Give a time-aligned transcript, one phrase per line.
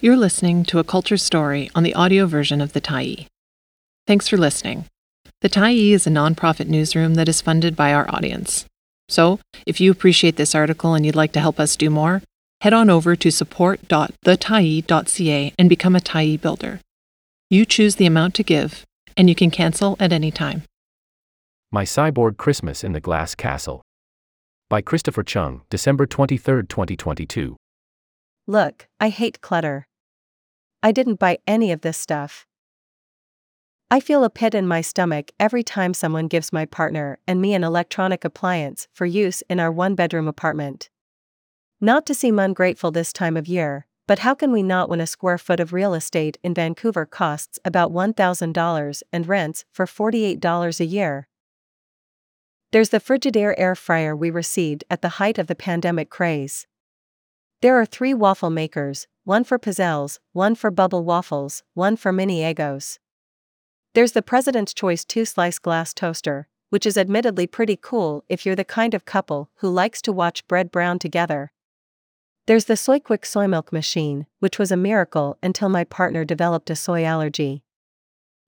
[0.00, 3.26] You're listening to a culture story on the audio version of The Tyee.
[4.06, 4.84] Thanks for listening.
[5.40, 8.64] The Tyee is a nonprofit newsroom that is funded by our audience.
[9.08, 12.22] So, if you appreciate this article and you'd like to help us do more,
[12.60, 16.78] head on over to support.thetyee.ca and become a Tyee builder.
[17.50, 18.84] You choose the amount to give,
[19.16, 20.62] and you can cancel at any time.
[21.72, 23.82] My Cyborg Christmas in the Glass Castle.
[24.70, 27.56] By Christopher Cheung, December 23, 2022.
[28.50, 29.86] Look, I hate clutter.
[30.82, 32.46] I didn't buy any of this stuff.
[33.90, 37.52] I feel a pit in my stomach every time someone gives my partner and me
[37.52, 40.88] an electronic appliance for use in our one bedroom apartment.
[41.78, 45.06] Not to seem ungrateful this time of year, but how can we not when a
[45.06, 50.86] square foot of real estate in Vancouver costs about $1,000 and rents for $48 a
[50.86, 51.28] year?
[52.72, 56.66] There's the Frigidaire air fryer we received at the height of the pandemic craze.
[57.60, 62.42] There are three waffle makers, one for pizzelles, one for bubble waffles, one for mini
[62.42, 63.00] Eggos.
[63.94, 68.54] There's the President's Choice 2 slice glass toaster, which is admittedly pretty cool if you're
[68.54, 71.50] the kind of couple who likes to watch bread brown together.
[72.46, 76.76] There's the SoyQuick soy milk machine, which was a miracle until my partner developed a
[76.76, 77.64] soy allergy.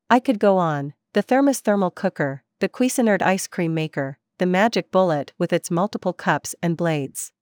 [0.09, 4.93] I could go on the Thermos thermal cooker, the Cuisinart ice cream maker, the Magic
[4.93, 7.33] Bullet with its multiple cups and blades.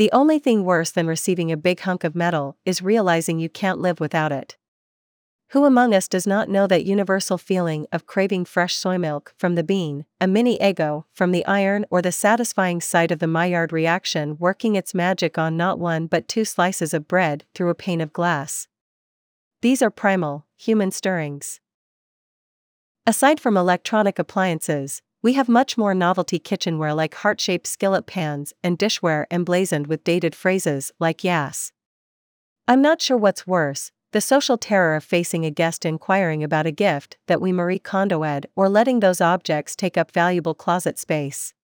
[0.00, 3.80] The only thing worse than receiving a big hunk of metal is realizing you can't
[3.80, 4.56] live without it.
[5.50, 9.56] Who among us does not know that universal feeling of craving fresh soy milk from
[9.56, 13.74] the bean, a mini Eggo from the iron, or the satisfying sight of the Maillard
[13.74, 18.00] reaction working its magic on not one but two slices of bread through a pane
[18.00, 18.68] of glass?
[19.60, 21.60] These are primal, human stirrings.
[23.06, 28.52] Aside from electronic appliances, we have much more novelty kitchenware like heart shaped skillet pans
[28.62, 31.72] and dishware emblazoned with dated phrases like yes.
[32.66, 36.72] I'm not sure what's worse the social terror of facing a guest inquiring about a
[36.72, 41.54] gift that we Marie Kondoed or letting those objects take up valuable closet space.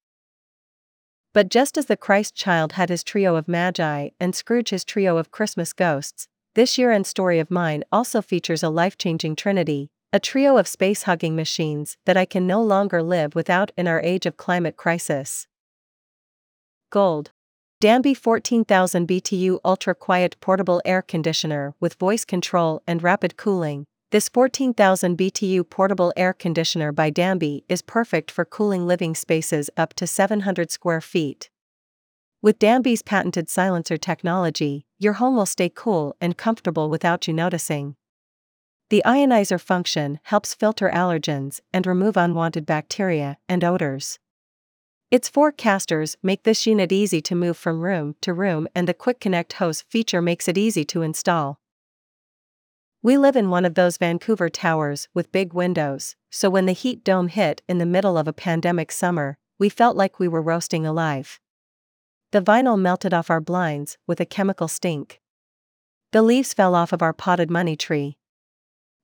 [1.34, 5.16] But just as the Christ child had his trio of magi and Scrooge his trio
[5.16, 9.90] of Christmas ghosts, this year end story of mine also features a life changing trinity
[10.12, 14.00] a trio of space hugging machines that I can no longer live without in our
[14.00, 15.46] age of climate crisis.
[16.90, 17.32] Gold.
[17.80, 23.84] Danby 14,000 BTU ultra quiet portable air conditioner with voice control and rapid cooling.
[24.12, 29.92] This 14,000 BTU portable air conditioner by Danby is perfect for cooling living spaces up
[29.94, 31.50] to 700 square feet.
[32.40, 37.96] With Danby's patented silencer technology, your home will stay cool and comfortable without you noticing.
[38.88, 44.20] The ionizer function helps filter allergens and remove unwanted bacteria and odors.
[45.10, 48.94] Its four casters make this unit easy to move from room to room, and the
[48.94, 51.60] Quick Connect hose feature makes it easy to install.
[53.02, 57.02] We live in one of those Vancouver towers with big windows, so when the heat
[57.02, 60.86] dome hit in the middle of a pandemic summer, we felt like we were roasting
[60.86, 61.40] alive.
[62.32, 65.20] The vinyl melted off our blinds with a chemical stink.
[66.12, 68.16] The leaves fell off of our potted money tree.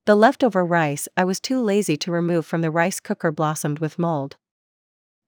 [0.05, 4.01] The leftover rice I was too lazy to remove from the rice cooker blossomed with
[4.01, 4.37] mold.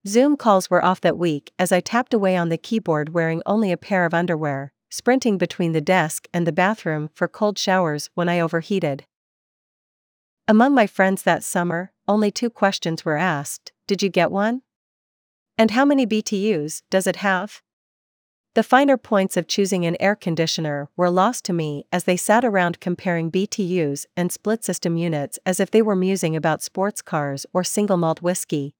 [0.05, 3.71] Zoom calls were off that week as I tapped away on the keyboard wearing only
[3.71, 8.27] a pair of underwear, sprinting between the desk and the bathroom for cold showers when
[8.27, 9.05] I overheated.
[10.45, 14.61] Among my friends that summer, only two questions were asked Did you get one?
[15.57, 17.61] And how many BTUs does it have?
[18.55, 22.45] The finer points of choosing an air conditioner were lost to me as they sat
[22.45, 27.45] around comparing BTUs and split system units as if they were musing about sports cars
[27.51, 28.73] or single malt whiskey.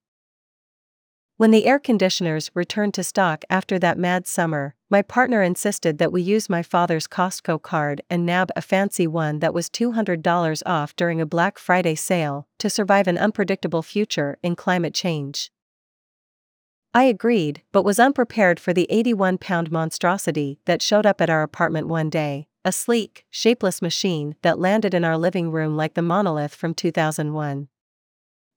[1.35, 6.13] When the air conditioners returned to stock after that mad summer, my partner insisted that
[6.13, 10.95] we use my father's Costco card and nab a fancy one that was $200 off
[10.95, 15.51] during a Black Friday sale to survive an unpredictable future in climate change.
[16.95, 21.43] I agreed, but was unprepared for the 81 pound monstrosity that showed up at our
[21.43, 26.01] apartment one day a sleek, shapeless machine that landed in our living room like the
[26.01, 27.67] monolith from 2001.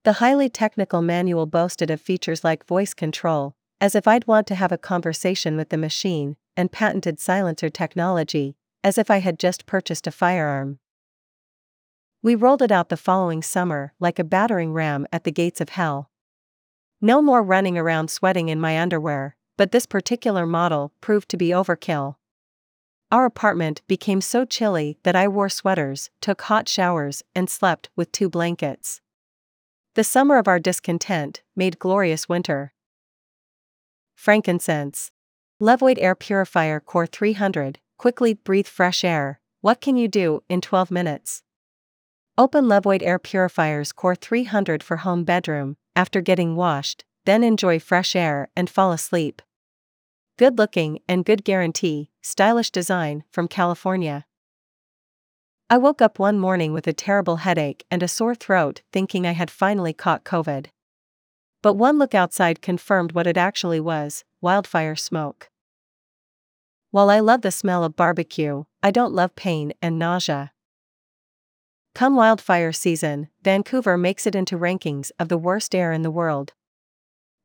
[0.05, 4.55] The highly technical manual boasted of features like voice control, as if I'd want to
[4.55, 9.67] have a conversation with the machine, and patented silencer technology, as if I had just
[9.67, 10.79] purchased a firearm.
[12.23, 15.71] We rolled it out the following summer like a battering ram at the gates of
[15.71, 16.09] hell.
[17.01, 21.51] No more running around sweating in my underwear, but this particular model proved to be
[21.51, 22.17] overkill.
[23.13, 28.11] Our apartment became so chilly that I wore sweaters, took hot showers, and slept with
[28.11, 29.01] two blankets.
[29.95, 32.73] The summer of our discontent made glorious winter.
[34.15, 35.13] Frankincense.
[35.61, 39.41] Levoit Air Purifier Core 300, quickly breathe fresh air.
[39.61, 41.43] What can you do in 12 minutes?
[42.37, 48.15] Open Levoit Air Purifiers Core 300 for home bedroom, after getting washed, then enjoy fresh
[48.15, 49.43] air and fall asleep.
[50.39, 54.25] Good looking and good guarantee, stylish design from California.
[55.69, 59.33] I woke up one morning with a terrible headache and a sore throat, thinking I
[59.33, 60.67] had finally caught COVID.
[61.63, 65.51] But one look outside confirmed what it actually was wildfire smoke.
[66.93, 70.53] While I love the smell of barbecue, I don't love pain and nausea.
[71.95, 76.53] Come wildfire season, Vancouver makes it into rankings of the worst air in the world.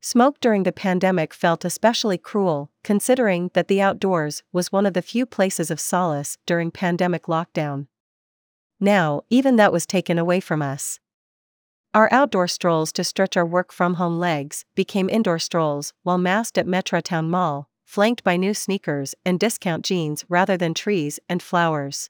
[0.01, 5.01] Smoke during the pandemic felt especially cruel, considering that the outdoors was one of the
[5.01, 7.87] few places of solace during pandemic lockdown.
[8.79, 10.99] Now, even that was taken away from us.
[11.93, 16.57] Our outdoor strolls to stretch our work from home legs became indoor strolls while masked
[16.57, 22.09] at Metrotown Mall, flanked by new sneakers and discount jeans rather than trees and flowers.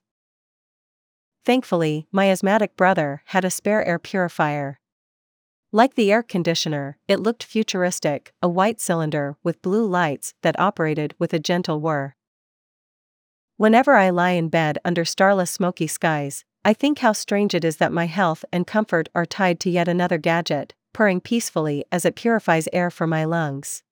[1.46, 4.80] Thankfully, my asthmatic brother had a spare air purifier.
[5.72, 11.16] Like the air conditioner, it looked futuristic, a white cylinder with blue lights that operated
[11.20, 12.16] with a gentle whir.
[13.58, 17.78] Whenever I lie in bed under starless smoky skies, I think how strange it is
[17.78, 22.16] that my health and comfort are tied to yet another gadget, purring peacefully as it
[22.16, 23.84] purifies air for my lungs.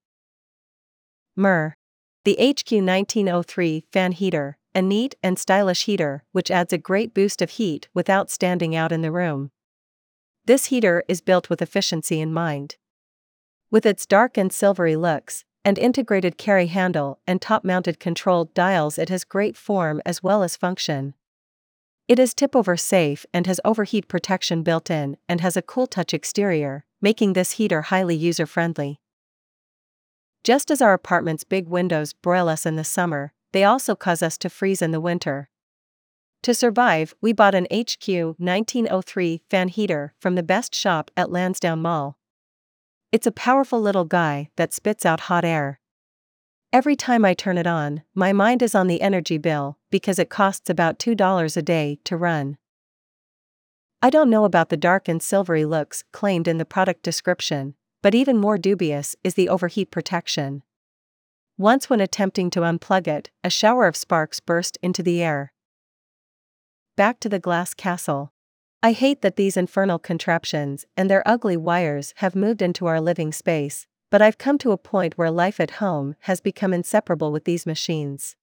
[1.36, 1.74] Myrrh.
[2.24, 7.42] The HQ 1903 fan heater, a neat and stylish heater which adds a great boost
[7.42, 9.50] of heat without standing out in the room.
[10.44, 12.76] This heater is built with efficiency in mind.
[13.70, 18.98] With its dark and silvery looks, and integrated carry handle and top mounted control dials,
[18.98, 21.14] it has great form as well as function.
[22.08, 25.86] It is tip over safe and has overheat protection built in and has a cool
[25.86, 29.00] touch exterior, making this heater highly user friendly.
[30.42, 34.36] Just as our apartment's big windows broil us in the summer, they also cause us
[34.38, 35.48] to freeze in the winter.
[36.42, 41.80] To survive, we bought an HQ 1903 fan heater from the best shop at Lansdowne
[41.80, 42.18] Mall.
[43.12, 45.78] It's a powerful little guy that spits out hot air.
[46.72, 50.30] Every time I turn it on, my mind is on the energy bill because it
[50.30, 52.56] costs about $2 a day to run.
[54.00, 58.14] I don't know about the dark and silvery looks claimed in the product description, but
[58.16, 60.62] even more dubious is the overheat protection.
[61.58, 65.52] Once, when attempting to unplug it, a shower of sparks burst into the air.
[66.96, 68.32] Back to the glass castle.
[68.82, 73.32] I hate that these infernal contraptions and their ugly wires have moved into our living
[73.32, 77.44] space, but I've come to a point where life at home has become inseparable with
[77.44, 78.34] these machines.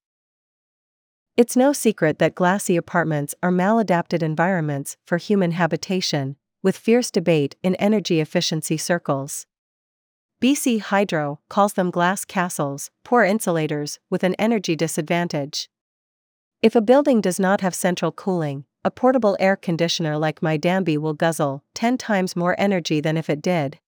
[1.35, 7.55] It's no secret that glassy apartments are maladapted environments for human habitation, with fierce debate
[7.63, 9.45] in energy efficiency circles.
[10.41, 15.69] BC Hydro calls them glass castles, poor insulators, with an energy disadvantage.
[16.61, 20.97] If a building does not have central cooling, a portable air conditioner like my Danby
[20.97, 23.79] will guzzle 10 times more energy than if it did.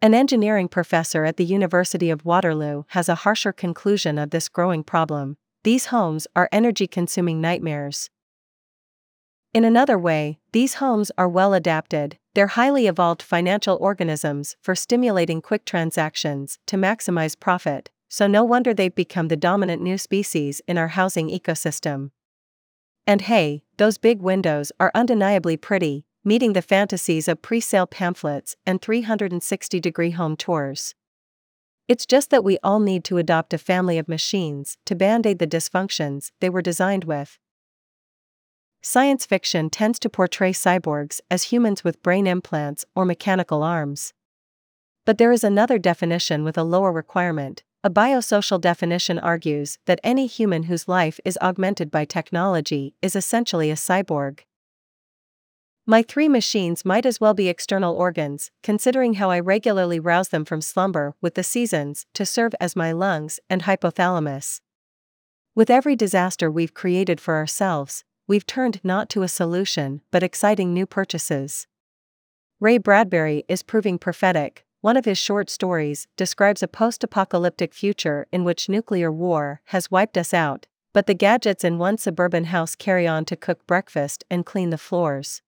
[0.00, 4.84] An engineering professor at the University of Waterloo has a harsher conclusion of this growing
[4.84, 8.08] problem these homes are energy consuming nightmares.
[9.58, 15.42] In another way, these homes are well adapted, they're highly evolved financial organisms for stimulating
[15.42, 20.78] quick transactions to maximize profit, so no wonder they've become the dominant new species in
[20.78, 22.12] our housing ecosystem.
[23.04, 28.54] And hey, those big windows are undeniably pretty, meeting the fantasies of pre sale pamphlets
[28.64, 30.94] and 360 degree home tours.
[31.88, 35.40] It's just that we all need to adopt a family of machines to band aid
[35.40, 37.40] the dysfunctions they were designed with.
[38.80, 44.14] Science fiction tends to portray cyborgs as humans with brain implants or mechanical arms.
[45.04, 47.64] But there is another definition with a lower requirement.
[47.82, 53.70] A biosocial definition argues that any human whose life is augmented by technology is essentially
[53.70, 54.40] a cyborg.
[55.86, 60.44] My three machines might as well be external organs, considering how I regularly rouse them
[60.44, 64.60] from slumber with the seasons to serve as my lungs and hypothalamus.
[65.54, 70.72] With every disaster we've created for ourselves, we've turned not to a solution but exciting
[70.72, 71.66] new purchases.
[72.60, 74.64] Ray Bradbury is proving prophetic.
[74.80, 79.90] One of his short stories describes a post apocalyptic future in which nuclear war has
[79.90, 84.24] wiped us out, but the gadgets in one suburban house carry on to cook breakfast
[84.30, 85.42] and clean the floors.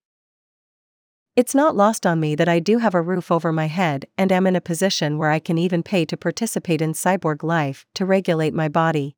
[1.37, 4.33] It's not lost on me that I do have a roof over my head and
[4.33, 8.05] am in a position where I can even pay to participate in cyborg life to
[8.05, 9.17] regulate my body.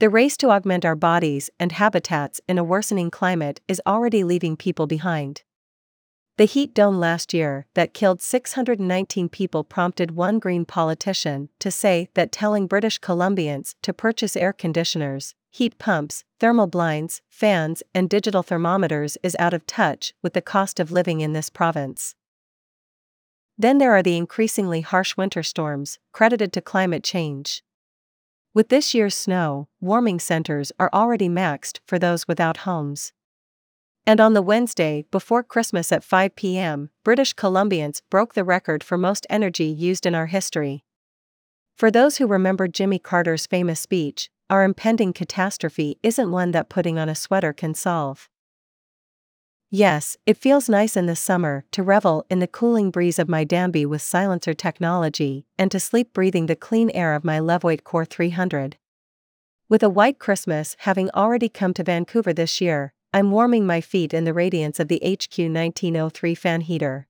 [0.00, 4.56] The race to augment our bodies and habitats in a worsening climate is already leaving
[4.56, 5.42] people behind.
[6.38, 12.08] The heat dome last year that killed 619 people prompted one Green politician to say
[12.14, 18.42] that telling British Columbians to purchase air conditioners, heat pumps, thermal blinds, fans, and digital
[18.42, 22.14] thermometers is out of touch with the cost of living in this province.
[23.58, 27.62] Then there are the increasingly harsh winter storms, credited to climate change.
[28.52, 33.12] With this year's snow, warming centers are already maxed for those without homes.
[34.04, 38.98] And on the Wednesday before Christmas at 5 p.m., British Columbians broke the record for
[38.98, 40.84] most energy used in our history.
[41.76, 46.98] For those who remember Jimmy Carter's famous speech, our impending catastrophe isn't one that putting
[46.98, 48.28] on a sweater can solve.
[49.72, 53.44] Yes, it feels nice in the summer to revel in the cooling breeze of my
[53.44, 58.04] Danby with silencer technology and to sleep breathing the clean air of my Levoit Core
[58.04, 58.78] 300.
[59.68, 64.12] With a white Christmas having already come to Vancouver this year, I'm warming my feet
[64.12, 67.06] in the radiance of the HQ 1903 fan heater.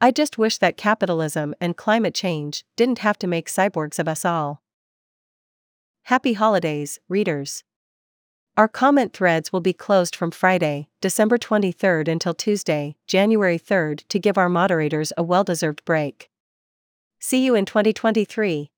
[0.00, 4.24] I just wish that capitalism and climate change didn't have to make cyborgs of us
[4.24, 4.62] all.
[6.04, 7.64] Happy holidays, readers.
[8.58, 14.18] Our comment threads will be closed from Friday, December 23rd until Tuesday, January 3rd to
[14.18, 16.28] give our moderators a well deserved break.
[17.20, 18.68] See you in 2023.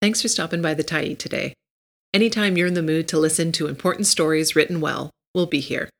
[0.00, 1.52] Thanks for stopping by the Tyee today.
[2.14, 5.90] Anytime you're in the mood to listen to important stories written well, we'll be here.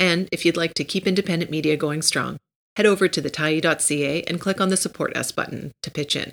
[0.00, 2.38] And if you'd like to keep independent media going strong,
[2.74, 6.32] head over to thetyee.ca and click on the Support Us button to pitch in.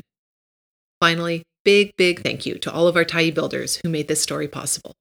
[0.99, 4.47] Finally, big, big thank you to all of our Tyee builders who made this story
[4.47, 4.95] possible.